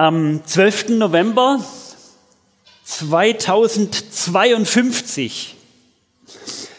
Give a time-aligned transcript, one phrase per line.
[0.00, 0.90] Am 12.
[0.90, 1.60] November
[2.84, 5.56] 2052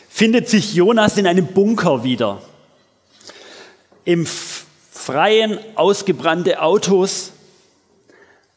[0.10, 2.42] findet sich Jonas in einem Bunker wieder.
[4.06, 7.34] Im Freien ausgebrannte Autos,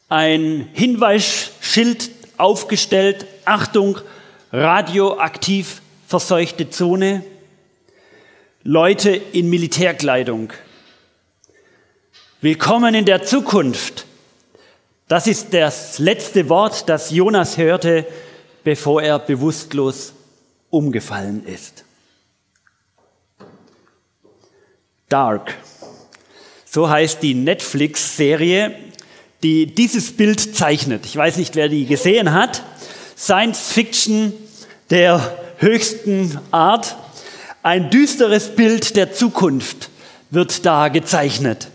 [0.07, 3.99] ein Hinweisschild aufgestellt, Achtung,
[4.53, 7.25] radioaktiv verseuchte Zone,
[8.63, 10.53] Leute in Militärkleidung.
[12.39, 14.05] Willkommen in der Zukunft.
[15.13, 18.07] Das ist das letzte Wort, das Jonas hörte,
[18.63, 20.11] bevor er bewusstlos
[20.71, 21.85] umgefallen ist.
[25.09, 25.53] Dark.
[26.65, 28.73] So heißt die Netflix-Serie,
[29.43, 31.05] die dieses Bild zeichnet.
[31.05, 32.63] Ich weiß nicht, wer die gesehen hat.
[33.15, 34.33] Science Fiction
[34.89, 36.95] der höchsten Art.
[37.61, 39.91] Ein düsteres Bild der Zukunft
[40.31, 41.67] wird da gezeichnet.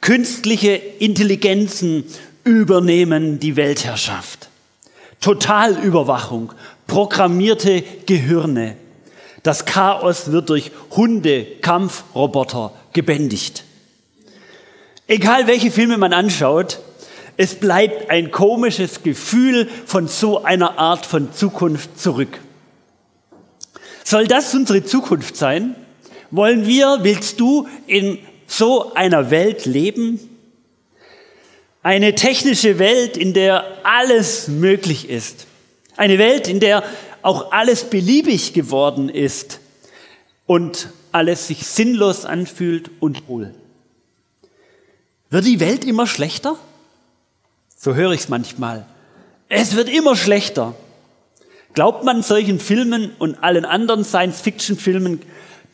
[0.00, 2.04] Künstliche Intelligenzen
[2.44, 4.48] übernehmen die Weltherrschaft.
[5.20, 6.52] Totalüberwachung,
[6.86, 8.76] programmierte Gehirne.
[9.42, 13.64] Das Chaos wird durch Hunde, Kampfroboter gebändigt.
[15.06, 16.80] Egal welche Filme man anschaut,
[17.36, 22.38] es bleibt ein komisches Gefühl von so einer Art von Zukunft zurück.
[24.04, 25.74] Soll das unsere Zukunft sein?
[26.30, 30.20] Wollen wir, willst du in so einer Welt leben?
[31.82, 35.46] Eine technische Welt, in der alles möglich ist.
[35.96, 36.84] Eine Welt, in der
[37.22, 39.60] auch alles beliebig geworden ist
[40.46, 43.54] und alles sich sinnlos anfühlt und wohl.
[45.28, 46.56] Wird die Welt immer schlechter?
[47.76, 48.86] So höre ich es manchmal.
[49.48, 50.76] Es wird immer schlechter.
[51.74, 55.20] Glaubt man solchen Filmen und allen anderen Science-Fiction-Filmen,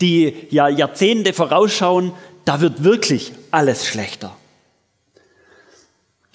[0.00, 2.12] die ja Jahrzehnte vorausschauen,
[2.44, 4.37] da wird wirklich alles schlechter.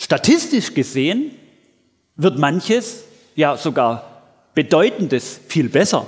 [0.03, 1.31] Statistisch gesehen
[2.17, 4.21] wird manches, ja sogar
[4.53, 6.05] bedeutendes, viel besser.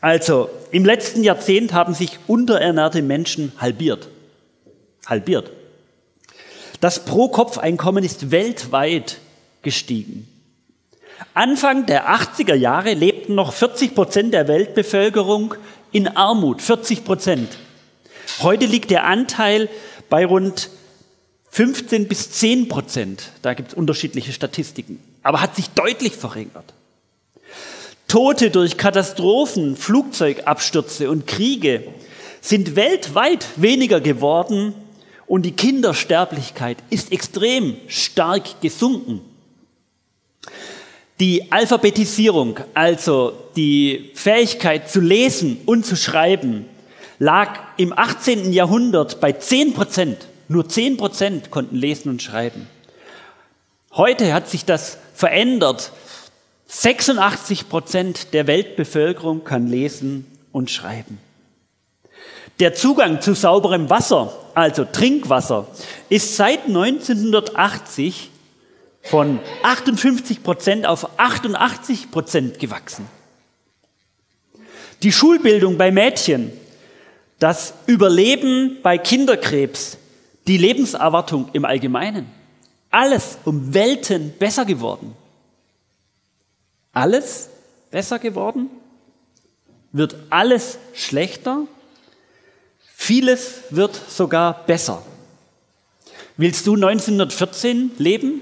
[0.00, 4.08] Also im letzten Jahrzehnt haben sich unterernährte Menschen halbiert.
[5.06, 5.52] Halbiert.
[6.80, 9.18] Das Pro-Kopf-Einkommen ist weltweit
[9.62, 10.26] gestiegen.
[11.34, 15.54] Anfang der 80er Jahre lebten noch 40 Prozent der Weltbevölkerung
[15.92, 16.62] in Armut.
[16.62, 17.58] 40 Prozent.
[18.40, 19.68] Heute liegt der Anteil
[20.10, 20.70] bei rund
[21.50, 23.30] 15 bis 10 Prozent.
[23.42, 25.00] Da gibt es unterschiedliche Statistiken.
[25.22, 26.74] Aber hat sich deutlich verringert.
[28.06, 31.84] Tote durch Katastrophen, Flugzeugabstürze und Kriege
[32.40, 34.74] sind weltweit weniger geworden
[35.26, 39.20] und die Kindersterblichkeit ist extrem stark gesunken.
[41.20, 46.64] Die Alphabetisierung, also die Fähigkeit zu lesen und zu schreiben,
[47.18, 48.52] lag im 18.
[48.52, 50.28] Jahrhundert bei 10 Prozent.
[50.48, 52.66] Nur 10 Prozent konnten lesen und schreiben.
[53.92, 55.92] Heute hat sich das verändert.
[56.66, 61.18] 86 Prozent der Weltbevölkerung kann lesen und schreiben.
[62.60, 65.68] Der Zugang zu sauberem Wasser, also Trinkwasser,
[66.08, 68.30] ist seit 1980
[69.02, 73.06] von 58 Prozent auf 88 Prozent gewachsen.
[75.02, 76.52] Die Schulbildung bei Mädchen,
[77.38, 79.98] das Überleben bei Kinderkrebs,
[80.48, 82.26] die Lebenserwartung im Allgemeinen,
[82.90, 85.14] alles um Welten besser geworden.
[86.92, 87.50] Alles
[87.90, 88.70] besser geworden?
[89.92, 91.66] Wird alles schlechter?
[92.94, 95.02] Vieles wird sogar besser.
[96.38, 98.40] Willst du 1914 leben?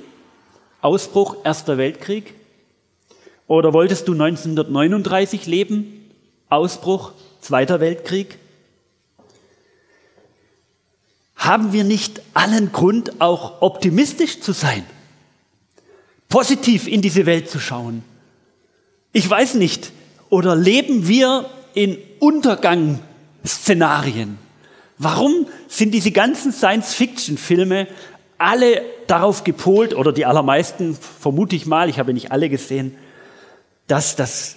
[0.81, 2.34] Ausbruch Erster Weltkrieg?
[3.49, 6.11] Oder wolltest du 1939 leben?
[6.49, 8.39] Ausbruch Zweiter Weltkrieg?
[11.47, 14.84] Haben wir nicht allen Grund, auch optimistisch zu sein?
[16.29, 18.03] Positiv in diese Welt zu schauen?
[19.12, 19.93] Ich weiß nicht.
[20.29, 24.39] Oder leben wir in Untergangsszenarien?
[24.99, 27.87] Warum sind diese ganzen Science-Fiction-Filme
[28.39, 32.97] alle darauf gepolt, oder die allermeisten, vermute ich mal, ich habe nicht alle gesehen,
[33.87, 34.57] dass, das,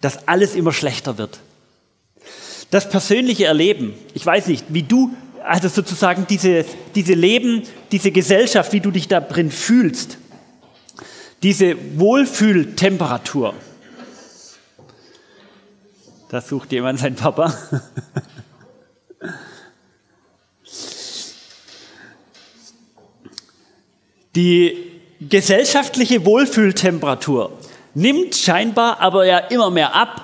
[0.00, 1.38] dass alles immer schlechter wird?
[2.70, 5.14] Das persönliche Erleben, ich weiß nicht, wie du,
[5.44, 6.64] also sozusagen diese,
[6.94, 10.16] diese Leben, diese Gesellschaft, wie du dich da drin fühlst,
[11.42, 13.54] diese Wohlfühltemperatur.
[16.30, 17.52] Da sucht jemand seinen Papa.
[24.34, 27.52] Die gesellschaftliche Wohlfühltemperatur
[27.92, 30.22] nimmt scheinbar aber ja immer mehr ab.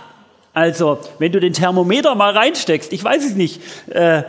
[0.52, 4.25] Also, wenn du den Thermometer mal reinsteckst, ich weiß es nicht, äh,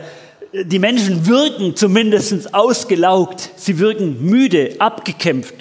[0.52, 5.54] die Menschen wirken zumindest ausgelaugt, sie wirken müde, abgekämpft.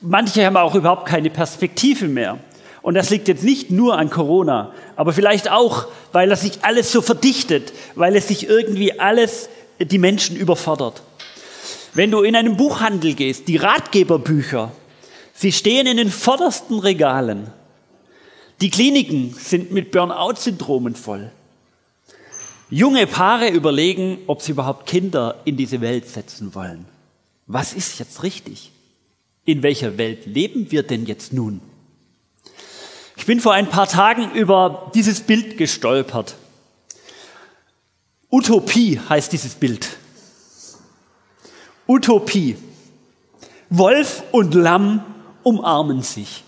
[0.00, 2.38] Manche haben auch überhaupt keine Perspektive mehr.
[2.80, 6.90] Und das liegt jetzt nicht nur an Corona, aber vielleicht auch, weil das sich alles
[6.90, 9.48] so verdichtet, weil es sich irgendwie alles
[9.78, 11.02] die Menschen überfordert.
[11.94, 14.72] Wenn du in einen Buchhandel gehst, die Ratgeberbücher,
[15.34, 17.48] sie stehen in den vordersten Regalen.
[18.60, 21.30] Die Kliniken sind mit Burnout-Syndromen voll.
[22.72, 26.86] Junge Paare überlegen, ob sie überhaupt Kinder in diese Welt setzen wollen.
[27.46, 28.72] Was ist jetzt richtig?
[29.44, 31.60] In welcher Welt leben wir denn jetzt nun?
[33.18, 36.34] Ich bin vor ein paar Tagen über dieses Bild gestolpert.
[38.30, 39.90] Utopie heißt dieses Bild.
[41.86, 42.56] Utopie.
[43.68, 45.04] Wolf und Lamm
[45.42, 46.42] umarmen sich.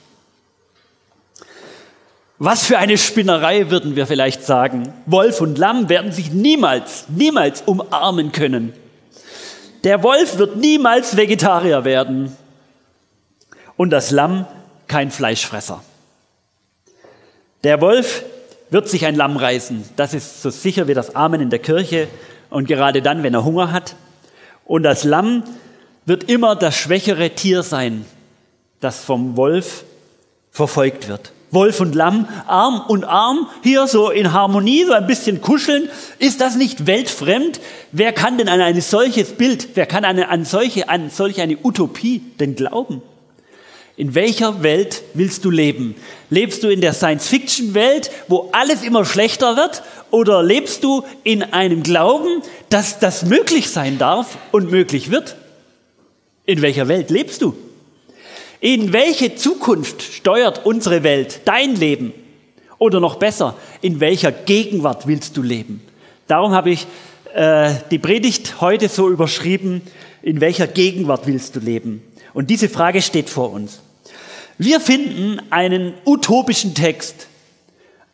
[2.46, 4.92] Was für eine Spinnerei würden wir vielleicht sagen.
[5.06, 8.74] Wolf und Lamm werden sich niemals, niemals umarmen können.
[9.82, 12.36] Der Wolf wird niemals Vegetarier werden
[13.78, 14.44] und das Lamm
[14.88, 15.82] kein Fleischfresser.
[17.62, 18.26] Der Wolf
[18.68, 19.82] wird sich ein Lamm reißen.
[19.96, 22.08] Das ist so sicher wie das Amen in der Kirche
[22.50, 23.96] und gerade dann, wenn er Hunger hat.
[24.66, 25.44] Und das Lamm
[26.04, 28.04] wird immer das schwächere Tier sein,
[28.80, 29.84] das vom Wolf
[30.50, 31.33] verfolgt wird.
[31.54, 35.88] Wolf und Lamm, Arm und Arm, hier so in Harmonie, so ein bisschen kuscheln.
[36.18, 37.60] Ist das nicht weltfremd?
[37.92, 41.56] Wer kann denn an ein solches Bild, wer kann eine, an, solche, an solch eine
[41.62, 43.02] Utopie denn glauben?
[43.96, 45.94] In welcher Welt willst du leben?
[46.28, 49.84] Lebst du in der Science-Fiction-Welt, wo alles immer schlechter wird?
[50.10, 55.36] Oder lebst du in einem Glauben, dass das möglich sein darf und möglich wird?
[56.44, 57.54] In welcher Welt lebst du?
[58.60, 62.12] In welche Zukunft steuert unsere Welt dein Leben?
[62.78, 65.82] Oder noch besser, in welcher Gegenwart willst du leben?
[66.26, 66.86] Darum habe ich
[67.34, 69.82] äh, die Predigt heute so überschrieben,
[70.22, 72.02] in welcher Gegenwart willst du leben?
[72.32, 73.80] Und diese Frage steht vor uns.
[74.58, 77.26] Wir finden einen utopischen Text,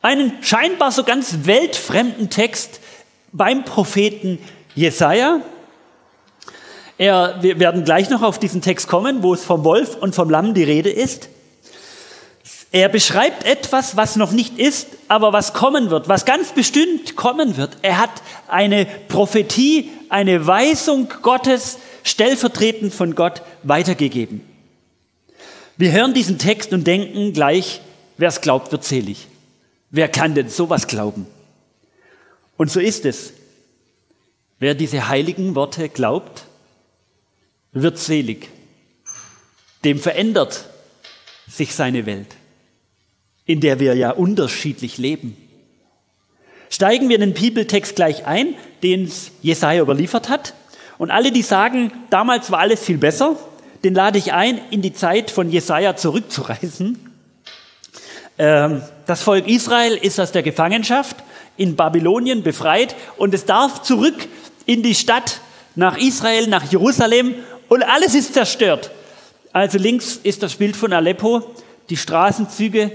[0.02, 2.80] einen scheinbar so ganz weltfremden Text
[3.32, 4.38] beim Propheten
[4.74, 5.40] Jesaja.
[7.00, 10.28] Er, wir werden gleich noch auf diesen Text kommen, wo es vom Wolf und vom
[10.28, 11.30] Lamm die Rede ist.
[12.72, 17.56] Er beschreibt etwas, was noch nicht ist, aber was kommen wird, was ganz bestimmt kommen
[17.56, 17.78] wird.
[17.80, 18.10] Er hat
[18.48, 24.42] eine Prophetie, eine Weisung Gottes stellvertretend von Gott weitergegeben.
[25.78, 27.80] Wir hören diesen Text und denken gleich,
[28.18, 29.26] wer es glaubt, wird selig.
[29.88, 31.26] Wer kann denn sowas glauben?
[32.58, 33.32] Und so ist es.
[34.58, 36.44] Wer diese heiligen Worte glaubt,
[37.72, 38.48] wird selig.
[39.84, 40.64] Dem verändert
[41.48, 42.28] sich seine Welt,
[43.46, 45.36] in der wir ja unterschiedlich leben.
[46.68, 50.54] Steigen wir in den Bibeltext gleich ein, den es Jesaja überliefert hat.
[50.98, 53.36] Und alle, die sagen, damals war alles viel besser,
[53.82, 57.10] den lade ich ein, in die Zeit von Jesaja zurückzureisen.
[58.38, 61.16] Ähm, das Volk Israel ist aus der Gefangenschaft
[61.56, 64.28] in Babylonien befreit und es darf zurück
[64.66, 65.40] in die Stadt
[65.74, 67.34] nach Israel, nach Jerusalem
[67.70, 68.90] und alles ist zerstört.
[69.52, 71.42] Also links ist das Bild von Aleppo,
[71.88, 72.90] die Straßenzüge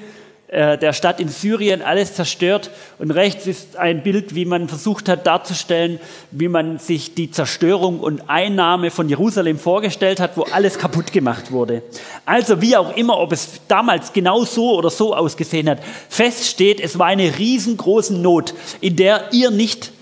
[0.47, 2.69] äh, der Stadt in Syrien, alles zerstört.
[2.99, 5.97] Und rechts ist ein Bild, wie man versucht hat darzustellen,
[6.31, 11.53] wie man sich die Zerstörung und Einnahme von Jerusalem vorgestellt hat, wo alles kaputt gemacht
[11.53, 11.81] wurde.
[12.25, 15.79] Also wie auch immer, ob es damals genau so oder so ausgesehen hat,
[16.09, 19.93] fest steht, es war eine riesengroße Not, in der ihr nicht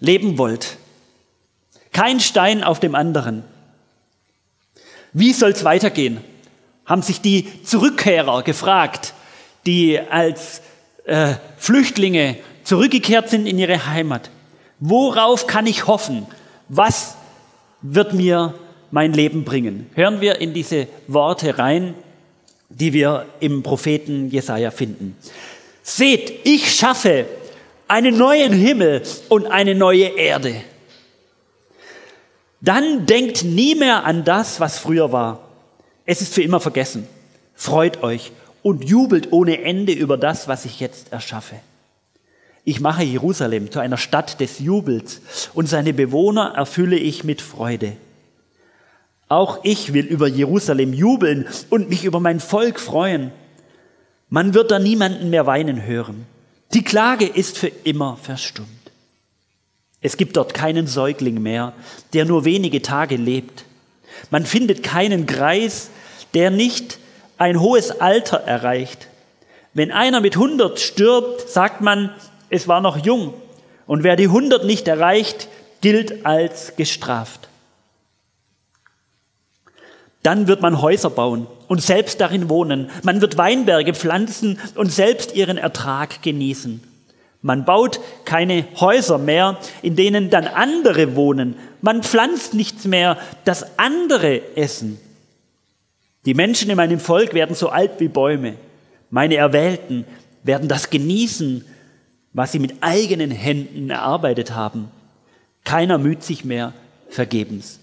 [0.00, 0.78] leben wollt.
[1.92, 3.44] Kein Stein auf dem anderen.
[5.12, 6.18] Wie soll es weitergehen?
[6.86, 9.14] Haben sich die Zurückkehrer gefragt
[9.66, 10.62] die als
[11.04, 14.30] äh, Flüchtlinge zurückgekehrt sind in ihre Heimat.
[14.78, 16.26] Worauf kann ich hoffen?
[16.68, 17.16] Was
[17.82, 18.54] wird mir
[18.90, 19.90] mein Leben bringen?
[19.94, 21.94] Hören wir in diese Worte rein,
[22.68, 25.16] die wir im Propheten Jesaja finden.
[25.82, 27.26] Seht, ich schaffe
[27.88, 30.54] einen neuen Himmel und eine neue Erde.
[32.60, 35.40] Dann denkt nie mehr an das, was früher war.
[36.04, 37.06] Es ist für immer vergessen.
[37.54, 41.56] Freut euch und jubelt ohne Ende über das, was ich jetzt erschaffe.
[42.64, 45.22] Ich mache Jerusalem zu einer Stadt des Jubels
[45.54, 47.96] und seine Bewohner erfülle ich mit Freude.
[49.28, 53.30] Auch ich will über Jerusalem jubeln und mich über mein Volk freuen.
[54.28, 56.26] Man wird da niemanden mehr weinen hören.
[56.74, 58.79] Die Klage ist für immer verstummt.
[60.02, 61.72] Es gibt dort keinen Säugling mehr,
[62.12, 63.64] der nur wenige Tage lebt.
[64.30, 65.90] Man findet keinen Greis,
[66.34, 66.98] der nicht
[67.38, 69.08] ein hohes Alter erreicht.
[69.74, 72.10] Wenn einer mit 100 stirbt, sagt man,
[72.48, 73.34] es war noch jung.
[73.86, 75.48] Und wer die 100 nicht erreicht,
[75.80, 77.48] gilt als gestraft.
[80.22, 82.90] Dann wird man Häuser bauen und selbst darin wohnen.
[83.02, 86.82] Man wird Weinberge pflanzen und selbst ihren Ertrag genießen.
[87.42, 91.56] Man baut keine Häuser mehr, in denen dann andere wohnen.
[91.80, 94.98] Man pflanzt nichts mehr, das andere essen.
[96.26, 98.56] Die Menschen in meinem Volk werden so alt wie Bäume.
[99.08, 100.04] Meine Erwählten
[100.42, 101.64] werden das genießen,
[102.32, 104.90] was sie mit eigenen Händen erarbeitet haben.
[105.64, 106.74] Keiner müht sich mehr
[107.08, 107.80] vergebens.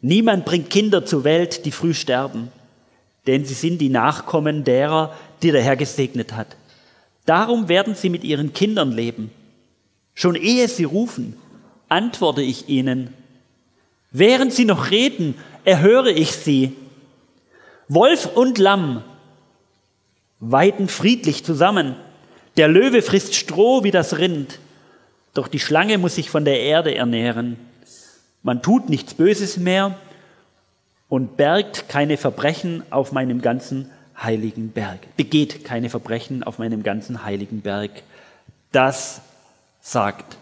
[0.00, 2.52] Niemand bringt Kinder zur Welt, die früh sterben,
[3.26, 6.56] denn sie sind die Nachkommen derer, die der Herr gesegnet hat.
[7.26, 9.30] Darum werden sie mit ihren Kindern leben.
[10.14, 11.36] Schon ehe sie rufen,
[11.88, 13.12] antworte ich ihnen.
[14.10, 16.76] Während sie noch reden, erhöre ich sie.
[17.88, 19.02] Wolf und Lamm
[20.40, 21.96] weiden friedlich zusammen.
[22.56, 24.58] Der Löwe frisst Stroh wie das Rind.
[25.32, 27.56] Doch die Schlange muss sich von der Erde ernähren.
[28.42, 29.98] Man tut nichts Böses mehr
[31.08, 35.00] und bergt keine Verbrechen auf meinem ganzen heiligen Berg.
[35.16, 37.90] Begeht keine Verbrechen auf meinem ganzen heiligen Berg.
[38.72, 39.20] Das
[39.80, 40.36] sagt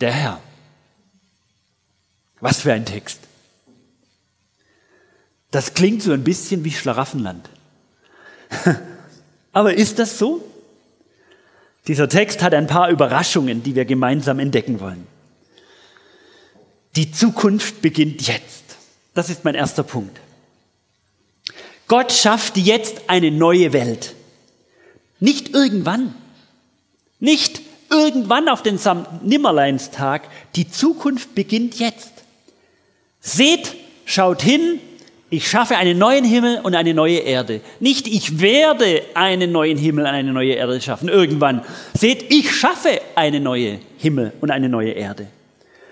[0.00, 0.40] der Herr.
[2.40, 3.20] Was für ein Text.
[5.50, 7.48] Das klingt so ein bisschen wie Schlaraffenland.
[9.52, 10.42] Aber ist das so?
[11.86, 15.06] Dieser Text hat ein paar Überraschungen, die wir gemeinsam entdecken wollen.
[16.96, 18.62] Die Zukunft beginnt jetzt.
[19.14, 20.18] Das ist mein erster Punkt.
[21.92, 24.14] Gott schafft jetzt eine neue Welt.
[25.20, 26.14] Nicht irgendwann.
[27.20, 28.78] Nicht irgendwann auf den
[29.22, 30.22] Nimmerleinstag.
[30.56, 32.12] Die Zukunft beginnt jetzt.
[33.20, 33.74] Seht,
[34.06, 34.80] schaut hin,
[35.28, 37.60] ich schaffe einen neuen Himmel und eine neue Erde.
[37.78, 41.60] Nicht ich werde einen neuen Himmel und eine neue Erde schaffen, irgendwann.
[41.92, 45.26] Seht, ich schaffe eine neue Himmel und eine neue Erde.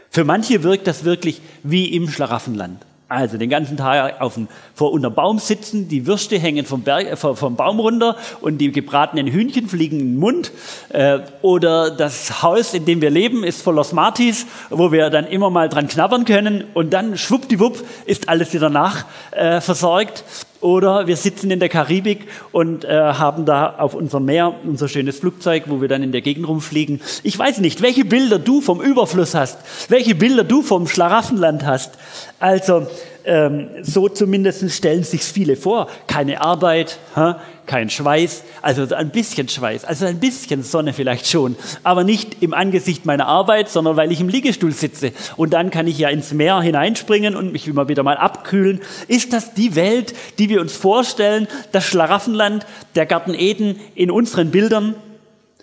[0.08, 2.86] Für manche wirkt das wirklich wie im Schlaraffenland.
[3.10, 7.08] Also den ganzen Tag auf dem, vor unter Baum sitzen, die Würste hängen vom, Berg,
[7.08, 10.52] äh, vom Baum runter und die gebratenen Hühnchen fliegen in den Mund.
[10.90, 15.50] Äh, oder das Haus, in dem wir leben, ist voller Smarties, wo wir dann immer
[15.50, 20.20] mal dran knabbern können und dann schwuppdiwupp ist alles wieder nachversorgt.
[20.20, 24.88] Äh, oder wir sitzen in der Karibik und äh, haben da auf unserem Meer unser
[24.88, 27.00] schönes Flugzeug, wo wir dann in der Gegend rumfliegen.
[27.22, 31.92] Ich weiß nicht, welche Bilder du vom Überfluss hast, welche Bilder du vom Schlaraffenland hast.
[32.38, 32.86] Also
[33.30, 35.86] ähm, so zumindest stellen sich viele vor.
[36.08, 37.34] Keine Arbeit, hä?
[37.66, 42.52] kein Schweiß, also ein bisschen Schweiß, also ein bisschen Sonne vielleicht schon, aber nicht im
[42.52, 45.12] Angesicht meiner Arbeit, sondern weil ich im Liegestuhl sitze.
[45.36, 48.80] Und dann kann ich ja ins Meer hineinspringen und mich immer wieder mal abkühlen.
[49.06, 54.50] Ist das die Welt, die wir uns vorstellen, das Schlaraffenland, der Garten Eden in unseren
[54.50, 54.96] Bildern?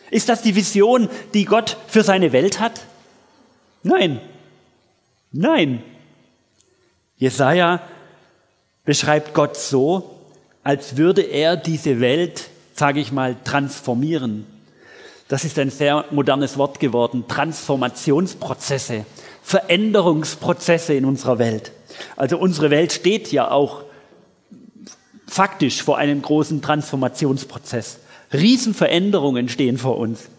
[0.10, 2.80] Ist das die Vision, die Gott für seine Welt hat?
[3.84, 4.22] Nein.
[5.34, 5.84] Nein.
[7.18, 7.82] Jesaja
[8.86, 10.18] beschreibt Gott so,
[10.64, 14.46] als würde er diese Welt, sage ich mal, transformieren.
[15.28, 17.26] Das ist ein sehr modernes Wort geworden.
[17.28, 19.06] Transformationsprozesse,
[19.44, 21.72] Veränderungsprozesse in unserer Welt.
[22.16, 23.84] Also unsere Welt steht ja auch
[25.28, 28.00] faktisch vor einem großen Transformationsprozess.
[28.32, 30.30] Riesenveränderungen stehen vor uns.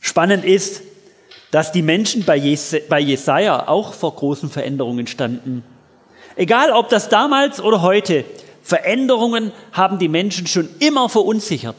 [0.00, 0.82] Spannend ist,
[1.50, 5.64] dass die Menschen bei, Jesaja auch vor großen Veränderungen standen.
[6.36, 8.24] Egal ob das damals oder heute,
[8.62, 11.76] Veränderungen haben die Menschen schon immer verunsichert.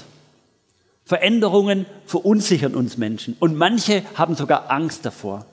[1.05, 5.45] Veränderungen verunsichern uns Menschen und manche haben sogar Angst davor.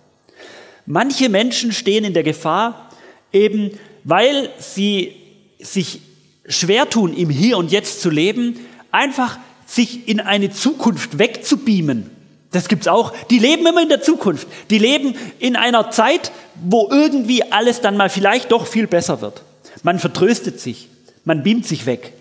[0.84, 2.90] Manche Menschen stehen in der Gefahr,
[3.32, 3.70] eben
[4.04, 5.14] weil sie
[5.60, 6.00] sich
[6.46, 8.58] schwer tun, im Hier und Jetzt zu leben,
[8.90, 12.17] einfach sich in eine Zukunft wegzubeamen
[12.50, 13.12] das gibt's auch.
[13.30, 14.48] Die leben immer in der Zukunft.
[14.70, 19.42] Die leben in einer Zeit, wo irgendwie alles dann mal vielleicht doch viel besser wird.
[19.82, 20.88] Man vertröstet sich.
[21.24, 22.12] Man beamt sich weg.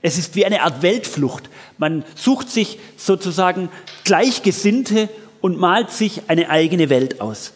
[0.00, 1.48] Es ist wie eine Art Weltflucht.
[1.78, 3.68] Man sucht sich sozusagen
[4.04, 5.08] Gleichgesinnte
[5.40, 7.52] und malt sich eine eigene Welt aus.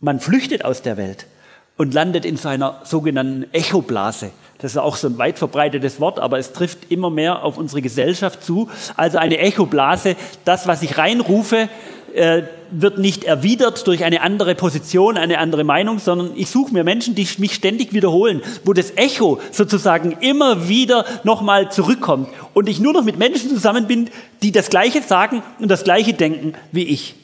[0.00, 1.26] Man flüchtet aus der Welt
[1.76, 4.30] und landet in seiner sogenannten Echoblase.
[4.58, 7.82] Das ist auch so ein weit verbreitetes Wort, aber es trifft immer mehr auf unsere
[7.82, 8.70] Gesellschaft zu.
[8.96, 11.68] Also eine Echoblase, das, was ich reinrufe,
[12.14, 16.82] äh, wird nicht erwidert durch eine andere Position, eine andere Meinung, sondern ich suche mir
[16.82, 22.80] Menschen, die mich ständig wiederholen, wo das Echo sozusagen immer wieder nochmal zurückkommt und ich
[22.80, 24.08] nur noch mit Menschen zusammen bin,
[24.42, 27.14] die das Gleiche sagen und das Gleiche denken wie ich.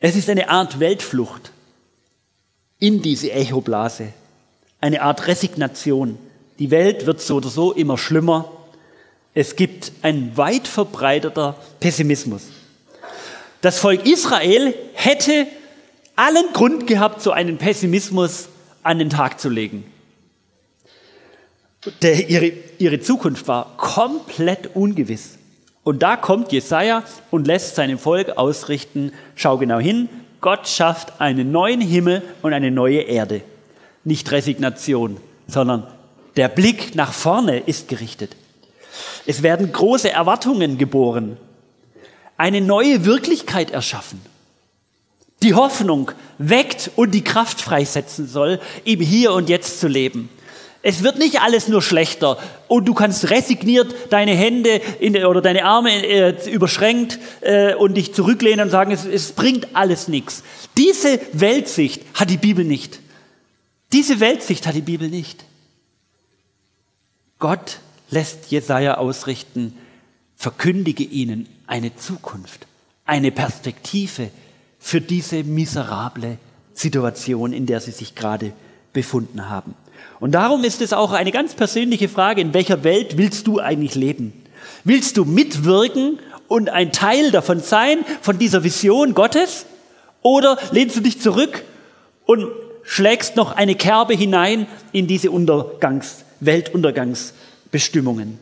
[0.00, 1.52] Es ist eine Art Weltflucht
[2.78, 4.12] in diese Echoblase
[4.80, 6.18] eine Art Resignation.
[6.58, 8.50] Die Welt wird so oder so immer schlimmer.
[9.34, 12.42] Es gibt ein weit verbreiteter Pessimismus.
[13.60, 15.46] Das Volk Israel hätte
[16.14, 18.48] allen Grund gehabt, so einen Pessimismus
[18.82, 19.84] an den Tag zu legen.
[22.02, 25.38] Der, ihre, ihre Zukunft war komplett ungewiss.
[25.84, 30.08] Und da kommt Jesaja und lässt seinem Volk ausrichten: Schau genau hin,
[30.40, 33.42] Gott schafft einen neuen Himmel und eine neue Erde.
[34.04, 35.16] Nicht Resignation,
[35.48, 35.86] sondern
[36.36, 38.36] der Blick nach vorne ist gerichtet.
[39.26, 41.36] Es werden große Erwartungen geboren,
[42.36, 44.20] eine neue Wirklichkeit erschaffen,
[45.42, 50.28] die Hoffnung weckt und die Kraft freisetzen soll, im Hier und Jetzt zu leben.
[50.88, 52.38] Es wird nicht alles nur schlechter
[52.68, 58.14] und du kannst resigniert deine Hände in, oder deine Arme äh, überschränkt äh, und dich
[58.14, 60.44] zurücklehnen und sagen, es, es bringt alles nichts.
[60.76, 63.00] Diese Weltsicht hat die Bibel nicht.
[63.92, 65.44] Diese Weltsicht hat die Bibel nicht.
[67.40, 67.78] Gott
[68.10, 69.76] lässt Jesaja ausrichten,
[70.36, 72.68] verkündige ihnen eine Zukunft,
[73.04, 74.30] eine Perspektive
[74.78, 76.38] für diese miserable
[76.74, 78.52] Situation, in der sie sich gerade
[78.92, 79.74] befunden haben.
[80.20, 83.94] Und darum ist es auch eine ganz persönliche Frage, in welcher Welt willst du eigentlich
[83.94, 84.32] leben?
[84.84, 86.18] Willst du mitwirken
[86.48, 89.66] und ein Teil davon sein, von dieser Vision Gottes?
[90.22, 91.62] Oder lehnst du dich zurück
[92.24, 92.48] und
[92.82, 98.38] schlägst noch eine Kerbe hinein in diese Untergangs, Weltuntergangsbestimmungen?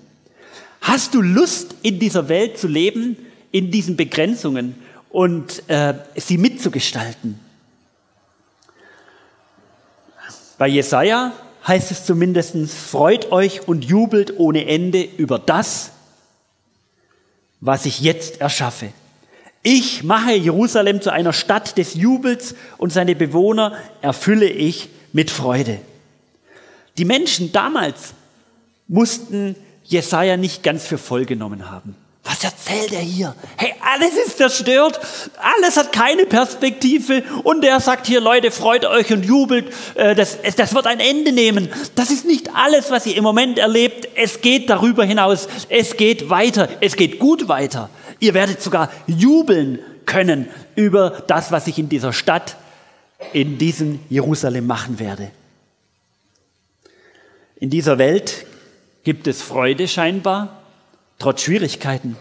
[0.80, 3.16] Hast du Lust, in dieser Welt zu leben,
[3.50, 4.74] in diesen Begrenzungen
[5.10, 7.40] und äh, sie mitzugestalten?
[10.58, 11.32] Bei Jesaja
[11.66, 15.92] heißt es zumindest, freut euch und jubelt ohne Ende über das,
[17.60, 18.92] was ich jetzt erschaffe.
[19.62, 25.80] Ich mache Jerusalem zu einer Stadt des Jubels und seine Bewohner erfülle ich mit Freude.
[26.98, 28.12] Die Menschen damals
[28.86, 31.96] mussten Jesaja nicht ganz für voll genommen haben.
[32.24, 33.34] Was erzählt er hier?
[33.56, 34.98] Hey, alles ist zerstört,
[35.36, 40.38] alles hat keine Perspektive und er sagt hier, Leute, freut euch und jubelt, äh, das,
[40.56, 41.68] das wird ein Ende nehmen.
[41.94, 44.08] Das ist nicht alles, was ihr im Moment erlebt.
[44.14, 47.90] Es geht darüber hinaus, es geht weiter, es geht gut weiter.
[48.20, 52.56] Ihr werdet sogar jubeln können über das, was ich in dieser Stadt,
[53.34, 55.30] in diesem Jerusalem machen werde.
[57.56, 58.46] In dieser Welt
[59.04, 60.63] gibt es Freude scheinbar,
[61.18, 62.16] trotz Schwierigkeiten.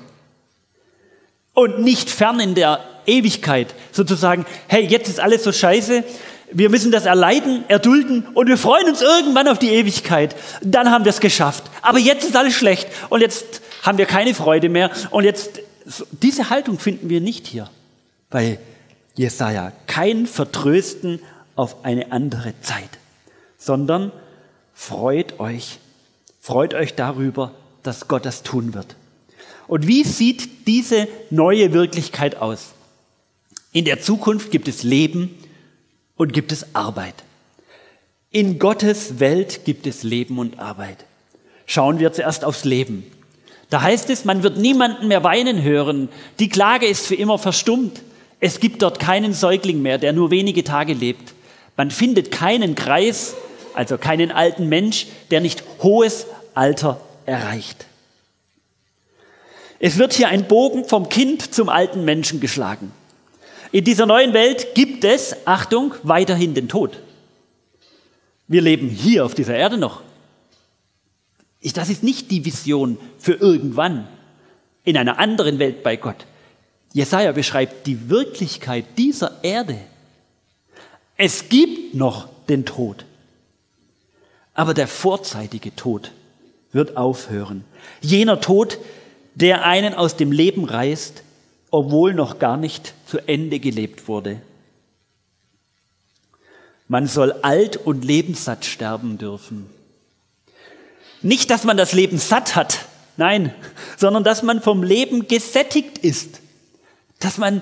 [1.53, 6.03] Und nicht fern in der Ewigkeit sozusagen, hey, jetzt ist alles so scheiße,
[6.51, 10.35] wir müssen das erleiden, erdulden und wir freuen uns irgendwann auf die Ewigkeit.
[10.61, 11.63] Dann haben wir es geschafft.
[11.81, 14.91] Aber jetzt ist alles schlecht und jetzt haben wir keine Freude mehr.
[15.09, 15.61] Und jetzt,
[16.11, 17.69] diese Haltung finden wir nicht hier
[18.29, 18.59] bei
[19.15, 19.71] Jesaja.
[19.87, 21.19] Kein Vertrösten
[21.55, 22.89] auf eine andere Zeit,
[23.57, 24.11] sondern
[24.73, 25.79] freut euch
[26.45, 27.53] Freut euch darüber,
[27.83, 28.95] dass Gott das tun wird.
[29.67, 32.73] Und wie sieht diese neue Wirklichkeit aus?
[33.71, 35.35] In der Zukunft gibt es Leben
[36.15, 37.15] und gibt es Arbeit.
[38.29, 41.05] In Gottes Welt gibt es Leben und Arbeit.
[41.65, 43.03] Schauen wir zuerst aufs Leben.
[43.69, 46.09] Da heißt es, man wird niemanden mehr weinen hören.
[46.39, 48.01] Die Klage ist für immer verstummt.
[48.39, 51.33] Es gibt dort keinen Säugling mehr, der nur wenige Tage lebt.
[51.77, 53.35] Man findet keinen Kreis,
[53.73, 57.85] also keinen alten Mensch, der nicht hohes Alter erreicht.
[59.79, 62.91] Es wird hier ein Bogen vom Kind zum alten Menschen geschlagen.
[63.73, 66.99] In dieser neuen Welt gibt es, Achtung, weiterhin den Tod.
[68.47, 70.01] Wir leben hier auf dieser Erde noch.
[71.73, 74.07] Das ist nicht die Vision für irgendwann
[74.83, 76.25] in einer anderen Welt bei Gott.
[76.93, 79.77] Jesaja beschreibt die Wirklichkeit dieser Erde.
[81.17, 83.05] Es gibt noch den Tod.
[84.53, 86.11] Aber der vorzeitige Tod
[86.73, 87.63] wird aufhören.
[88.01, 88.77] Jener Tod,
[89.35, 91.23] der einen aus dem Leben reißt,
[91.71, 94.41] obwohl noch gar nicht zu Ende gelebt wurde.
[96.87, 99.67] Man soll alt und lebenssatt sterben dürfen.
[101.21, 102.85] Nicht, dass man das Leben satt hat,
[103.17, 103.53] nein,
[103.97, 106.41] sondern dass man vom Leben gesättigt ist,
[107.19, 107.61] dass man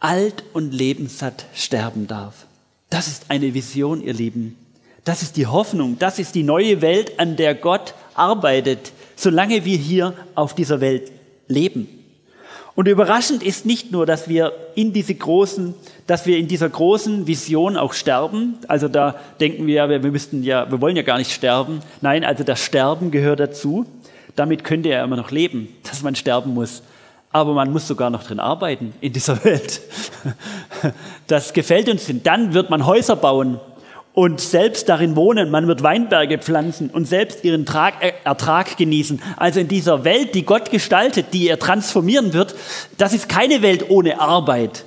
[0.00, 2.46] alt und lebenssatt sterben darf.
[2.90, 4.56] Das ist eine Vision, ihr Lieben,
[5.08, 9.78] das ist die Hoffnung, das ist die neue Welt, an der Gott arbeitet, solange wir
[9.78, 11.10] hier auf dieser Welt
[11.46, 11.88] leben.
[12.74, 15.74] Und überraschend ist nicht nur, dass wir in diese großen,
[16.06, 18.58] dass wir in dieser großen Vision auch sterben.
[18.68, 21.80] Also da denken wir ja, wir müssten ja, wir wollen ja gar nicht sterben.
[22.02, 23.86] Nein, also das Sterben gehört dazu.
[24.36, 26.82] Damit könnte er immer noch leben, dass man sterben muss.
[27.32, 29.80] Aber man muss sogar noch drin arbeiten in dieser Welt.
[31.26, 32.06] Das gefällt uns.
[32.06, 33.58] Denn dann wird man Häuser bauen
[34.14, 35.50] und selbst darin wohnen.
[35.50, 37.66] Man wird Weinberge pflanzen und selbst ihren
[38.24, 39.22] Ertrag genießen.
[39.36, 42.54] Also in dieser Welt, die Gott gestaltet, die er transformieren wird,
[42.96, 44.84] das ist keine Welt ohne Arbeit.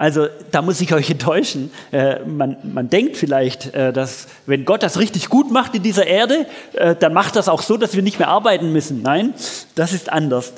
[0.00, 1.70] Also da muss ich euch enttäuschen.
[1.92, 6.06] Äh, man, man denkt vielleicht, äh, dass wenn Gott das richtig gut macht in dieser
[6.06, 9.02] Erde, äh, dann macht das auch so, dass wir nicht mehr arbeiten müssen.
[9.02, 9.34] Nein,
[9.74, 10.54] das ist anders.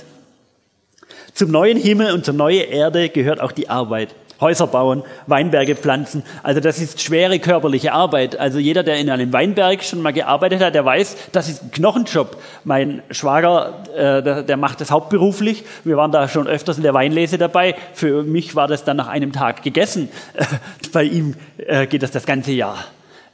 [1.35, 4.14] Zum neuen Himmel und zur neuen Erde gehört auch die Arbeit.
[4.43, 6.23] Häuser bauen, Weinberge pflanzen.
[6.43, 8.39] Also das ist schwere körperliche Arbeit.
[8.39, 11.71] Also jeder, der in einem Weinberg schon mal gearbeitet hat, der weiß, das ist ein
[11.71, 12.37] Knochenjob.
[12.65, 15.65] Mein Schwager, äh, der, der, macht das hauptberuflich.
[15.85, 17.75] Wir waren da schon öfters in der Weinlese dabei.
[17.95, 20.11] Für mich war das dann nach einem Tag gegessen.
[20.93, 22.85] Bei ihm äh, geht das das ganze Jahr.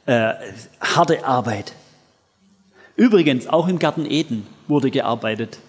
[0.05, 0.33] Äh,
[0.79, 1.73] harte Arbeit.
[2.95, 5.59] Übrigens, auch im Garten Eden wurde gearbeitet.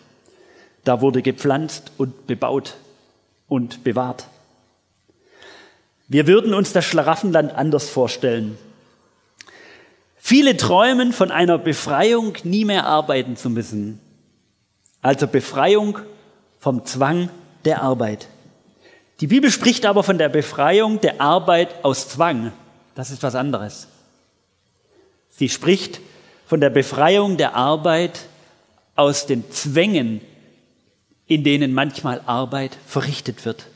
[0.84, 2.74] Da wurde gepflanzt und bebaut
[3.48, 4.26] und bewahrt.
[6.10, 8.58] Wir würden uns das Schlaraffenland anders vorstellen.
[10.16, 14.00] Viele träumen von einer Befreiung, nie mehr arbeiten zu müssen.
[15.02, 16.00] Also Befreiung
[16.58, 17.30] vom Zwang
[17.64, 18.26] der Arbeit.
[19.20, 22.50] Die Bibel spricht aber von der Befreiung der Arbeit aus Zwang.
[22.96, 23.86] Das ist was anderes.
[25.28, 26.00] Sie spricht
[26.44, 28.18] von der Befreiung der Arbeit
[28.96, 30.22] aus den Zwängen,
[31.28, 33.66] in denen manchmal Arbeit verrichtet wird.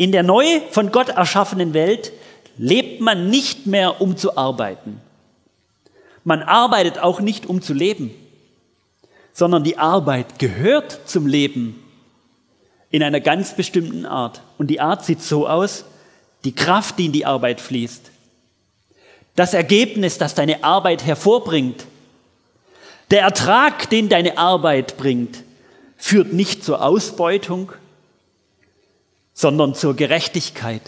[0.00, 2.12] In der neu von Gott erschaffenen Welt
[2.56, 4.98] lebt man nicht mehr, um zu arbeiten.
[6.24, 8.10] Man arbeitet auch nicht, um zu leben,
[9.34, 11.84] sondern die Arbeit gehört zum Leben
[12.90, 14.40] in einer ganz bestimmten Art.
[14.56, 15.84] Und die Art sieht so aus,
[16.44, 18.10] die Kraft, die in die Arbeit fließt,
[19.36, 21.84] das Ergebnis, das deine Arbeit hervorbringt,
[23.10, 25.44] der Ertrag, den deine Arbeit bringt,
[25.98, 27.72] führt nicht zur Ausbeutung,
[29.40, 30.82] sondern zur Gerechtigkeit.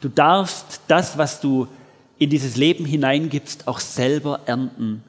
[0.00, 1.68] Du darfst das, was du
[2.18, 5.04] in dieses Leben hineingibst, auch selber ernten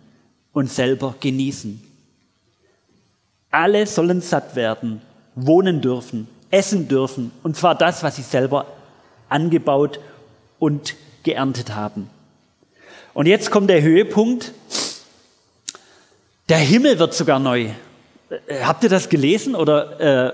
[0.51, 1.81] und selber genießen.
[3.51, 5.01] Alle sollen satt werden,
[5.33, 8.65] wohnen dürfen, essen dürfen, und zwar das, was sie selber
[9.29, 10.01] angebaut
[10.59, 12.09] und geerntet haben.
[13.13, 14.51] Und jetzt kommt der Höhepunkt.
[16.49, 17.69] Der Himmel wird sogar neu.
[18.29, 20.33] Äh, habt ihr das gelesen oder äh,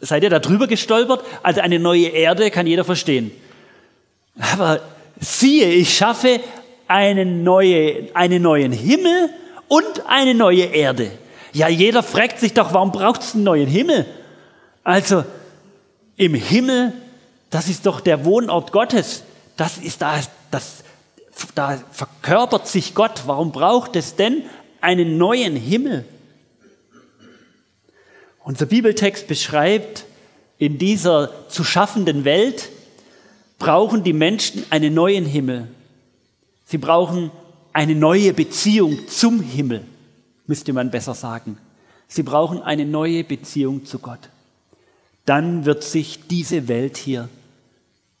[0.00, 1.24] Seid ihr da drüber gestolpert?
[1.42, 3.30] Also eine neue Erde kann jeder verstehen.
[4.38, 4.80] Aber
[5.18, 6.40] siehe, ich schaffe
[6.88, 9.30] einen, neue, einen neuen Himmel
[9.68, 11.10] und eine neue Erde.
[11.52, 14.06] Ja, jeder fragt sich doch, warum braucht es einen neuen Himmel?
[14.84, 15.24] Also
[16.16, 16.92] im Himmel,
[17.50, 19.24] das ist doch der Wohnort Gottes.
[19.56, 20.84] Das ist da, das,
[21.54, 23.22] da verkörpert sich Gott.
[23.26, 24.42] Warum braucht es denn
[24.80, 26.04] einen neuen Himmel?
[28.42, 30.04] Unser Bibeltext beschreibt,
[30.58, 32.70] in dieser zu schaffenden Welt
[33.58, 35.68] brauchen die Menschen einen neuen Himmel.
[36.64, 37.30] Sie brauchen
[37.72, 39.82] eine neue Beziehung zum Himmel,
[40.46, 41.58] müsste man besser sagen.
[42.08, 44.30] Sie brauchen eine neue Beziehung zu Gott.
[45.26, 47.28] Dann wird sich diese Welt hier,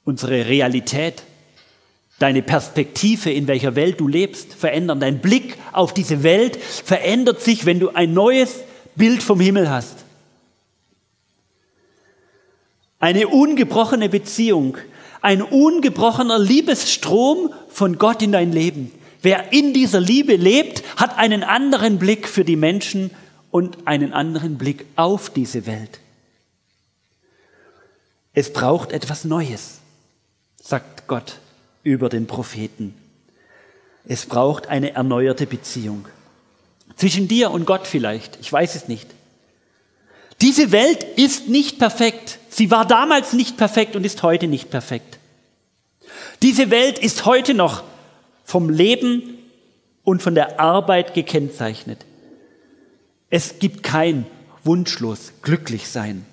[0.04, 1.22] unsere Realität,
[2.18, 5.00] deine Perspektive, in welcher Welt du lebst, verändern.
[5.00, 8.60] Dein Blick auf diese Welt verändert sich, wenn du ein neues
[8.94, 10.04] Bild vom Himmel hast.
[13.00, 14.76] Eine ungebrochene Beziehung,
[15.22, 18.92] ein ungebrochener Liebesstrom von Gott in dein Leben.
[19.22, 23.10] Wer in dieser Liebe lebt, hat einen anderen Blick für die Menschen
[23.50, 25.98] und einen anderen Blick auf diese Welt.
[28.32, 29.78] Es braucht etwas Neues,
[30.62, 31.38] sagt Gott
[31.82, 32.94] über den Propheten.
[34.06, 36.06] Es braucht eine erneuerte Beziehung.
[36.96, 39.08] Zwischen dir und Gott vielleicht, ich weiß es nicht.
[40.42, 42.38] Diese Welt ist nicht perfekt.
[42.48, 45.18] Sie war damals nicht perfekt und ist heute nicht perfekt.
[46.42, 47.82] Diese Welt ist heute noch
[48.44, 49.38] vom Leben
[50.02, 52.06] und von der Arbeit gekennzeichnet.
[53.28, 54.26] Es gibt kein
[54.64, 56.24] wunschlos glücklich sein.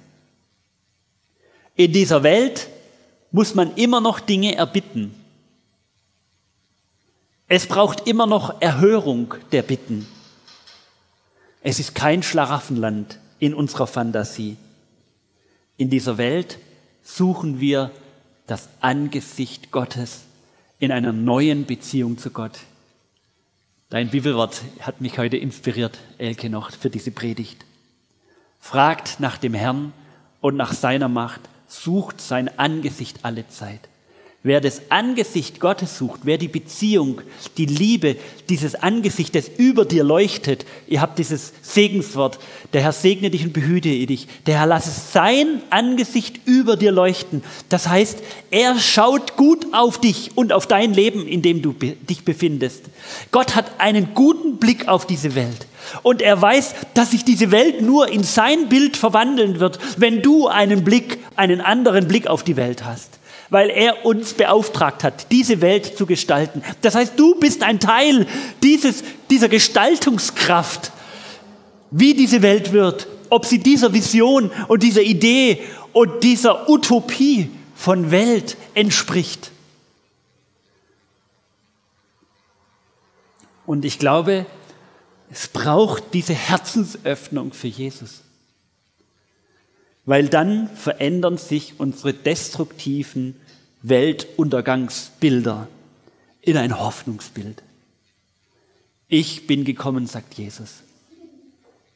[1.76, 2.70] In dieser Welt
[3.32, 5.14] muss man immer noch Dinge erbitten.
[7.50, 10.08] Es braucht immer noch Erhörung der Bitten.
[11.62, 14.58] Es ist kein Schlaraffenland in unserer Fantasie.
[15.78, 16.58] In dieser Welt
[17.04, 17.92] suchen wir
[18.48, 20.24] das Angesicht Gottes
[20.80, 22.60] in einer neuen Beziehung zu Gott.
[23.90, 27.64] Dein Bibelwort hat mich heute inspiriert, Elke, noch für diese Predigt.
[28.60, 29.94] Fragt nach dem Herrn
[30.42, 33.82] und nach seiner Macht, sucht sein Angesicht alle Zeit.
[34.48, 37.20] Wer das Angesicht Gottes sucht, wer die Beziehung,
[37.58, 38.16] die Liebe,
[38.48, 42.40] dieses Angesicht, das über dir leuchtet, ihr habt dieses Segenswort,
[42.72, 47.44] der Herr segne dich und behüte dich, der Herr lasse sein Angesicht über dir leuchten.
[47.68, 52.24] Das heißt, er schaut gut auf dich und auf dein Leben, in dem du dich
[52.24, 52.86] befindest.
[53.32, 55.68] Gott hat einen guten Blick auf diese Welt.
[56.04, 60.48] Und er weiß, dass sich diese Welt nur in sein Bild verwandeln wird, wenn du
[60.48, 63.17] einen Blick, einen anderen Blick auf die Welt hast
[63.50, 66.64] weil er uns beauftragt hat, diese Welt zu gestalten.
[66.82, 68.28] Das heißt, du bist ein Teil
[68.62, 70.92] dieses, dieser Gestaltungskraft,
[71.92, 75.62] wie diese Welt wird, ob sie dieser Vision und dieser Idee
[75.94, 79.52] und dieser Utopie von Welt entspricht.
[83.66, 84.46] Und ich glaube,
[85.30, 88.22] es braucht diese Herzensöffnung für Jesus
[90.08, 93.36] weil dann verändern sich unsere destruktiven
[93.82, 95.68] Weltuntergangsbilder
[96.42, 97.62] in ein Hoffnungsbild.
[99.10, 100.76] Ich bin gekommen, sagt Jesus,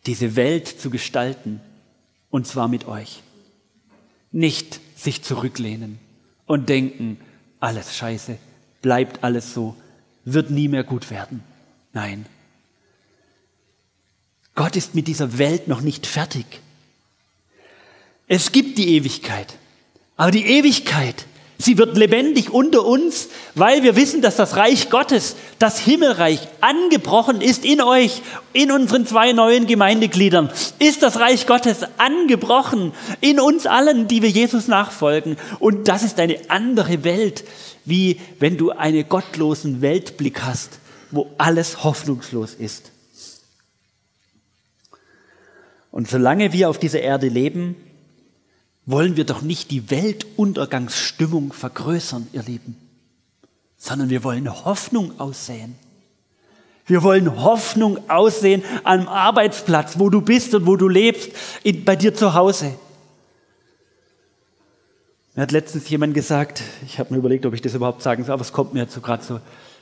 [0.05, 1.61] diese Welt zu gestalten,
[2.29, 3.23] und zwar mit euch.
[4.33, 5.97] Nicht sich zurücklehnen
[6.47, 7.17] und denken,
[7.61, 8.37] alles scheiße,
[8.81, 9.77] bleibt alles so,
[10.25, 11.43] wird nie mehr gut werden.
[11.93, 12.25] Nein.
[14.53, 16.59] Gott ist mit dieser Welt noch nicht fertig.
[18.33, 19.55] Es gibt die Ewigkeit.
[20.15, 21.25] Aber die Ewigkeit,
[21.57, 27.41] sie wird lebendig unter uns, weil wir wissen, dass das Reich Gottes, das Himmelreich, angebrochen
[27.41, 28.21] ist in euch,
[28.53, 30.49] in unseren zwei neuen Gemeindegliedern.
[30.79, 35.35] Ist das Reich Gottes angebrochen in uns allen, die wir Jesus nachfolgen.
[35.59, 37.43] Und das ist eine andere Welt,
[37.83, 40.79] wie wenn du einen gottlosen Weltblick hast,
[41.11, 42.91] wo alles hoffnungslos ist.
[45.91, 47.75] Und solange wir auf dieser Erde leben,
[48.91, 52.75] wollen wir doch nicht die Weltuntergangsstimmung vergrößern, ihr Lieben,
[53.77, 55.75] sondern wir wollen Hoffnung aussehen.
[56.85, 61.31] Wir wollen Hoffnung aussehen am Arbeitsplatz, wo du bist und wo du lebst,
[61.63, 62.73] in, bei dir zu Hause.
[65.35, 68.33] Mir hat letztens jemand gesagt, ich habe mir überlegt, ob ich das überhaupt sagen soll,
[68.33, 69.39] aber es kommt mir jetzt so gerade so.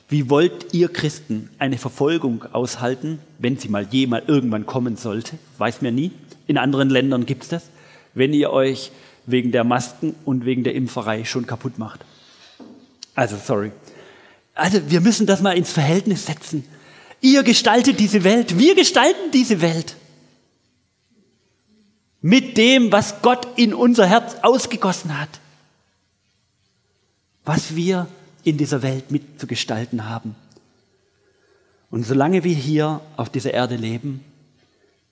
[0.08, 5.38] Wie wollt ihr Christen eine Verfolgung aushalten, wenn sie mal je mal irgendwann kommen sollte?
[5.58, 6.12] Weiß mir nie.
[6.46, 7.62] In anderen Ländern gibt es das
[8.14, 8.90] wenn ihr euch
[9.26, 12.00] wegen der Masken und wegen der Impferei schon kaputt macht.
[13.14, 13.72] Also, sorry.
[14.54, 16.64] Also, wir müssen das mal ins Verhältnis setzen.
[17.20, 19.96] Ihr gestaltet diese Welt, wir gestalten diese Welt.
[22.22, 25.40] Mit dem, was Gott in unser Herz ausgegossen hat.
[27.44, 28.06] Was wir
[28.44, 30.34] in dieser Welt mitzugestalten haben.
[31.90, 34.24] Und solange wir hier auf dieser Erde leben,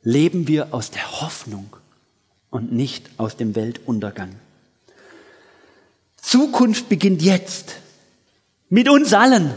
[0.03, 1.77] leben wir aus der Hoffnung
[2.51, 4.35] und nicht aus dem Weltuntergang.
[6.17, 7.77] Zukunft beginnt jetzt.
[8.69, 9.55] Mit uns allen.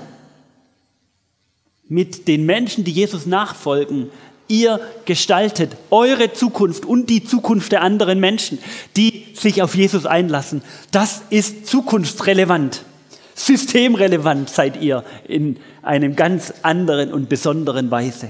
[1.87, 4.09] Mit den Menschen, die Jesus nachfolgen.
[4.47, 8.59] Ihr gestaltet eure Zukunft und die Zukunft der anderen Menschen,
[8.95, 10.61] die sich auf Jesus einlassen.
[10.91, 12.83] Das ist zukunftsrelevant.
[13.35, 18.29] Systemrelevant seid ihr in einem ganz anderen und besonderen Weise.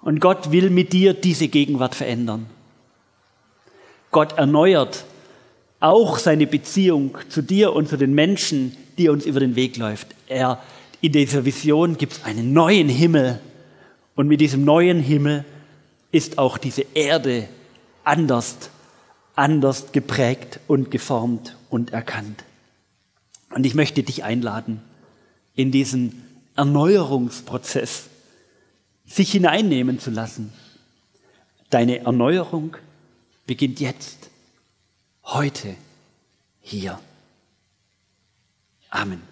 [0.00, 2.46] Und Gott will mit dir diese Gegenwart verändern.
[4.12, 5.04] Gott erneuert
[5.80, 10.06] auch seine Beziehung zu dir und zu den Menschen, die uns über den Weg läuft.
[10.28, 10.62] Er,
[11.00, 13.40] in dieser Vision gibt es einen neuen Himmel.
[14.14, 15.44] Und mit diesem neuen Himmel
[16.12, 17.48] ist auch diese Erde
[18.04, 18.70] anders,
[19.34, 22.44] anders geprägt und geformt und erkannt.
[23.50, 24.82] Und ich möchte dich einladen,
[25.56, 26.22] in diesen
[26.54, 28.08] Erneuerungsprozess
[29.04, 30.52] sich hineinnehmen zu lassen.
[31.70, 32.76] Deine Erneuerung
[33.52, 34.30] beginnt jetzt,
[35.24, 35.76] heute,
[36.62, 36.98] hier.
[38.88, 39.31] Amen.